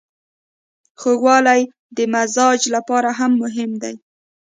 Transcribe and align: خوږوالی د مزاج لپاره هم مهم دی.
خوږوالی 0.99 1.61
د 1.95 1.97
مزاج 2.13 2.61
لپاره 2.75 3.09
هم 3.19 3.31
مهم 3.43 3.71
دی. 3.83 3.95